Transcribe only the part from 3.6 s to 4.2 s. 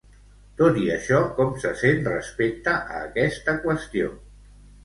qüestió?